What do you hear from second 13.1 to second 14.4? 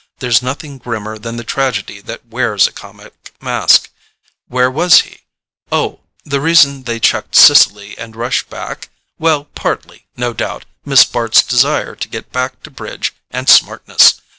and smartness.